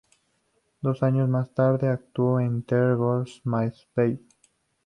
[0.81, 4.27] Dos años más tarde, actuó en "There Goes My Baby".